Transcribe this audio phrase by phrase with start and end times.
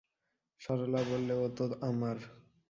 [0.61, 2.17] সরলা বললে, ও তো আমার।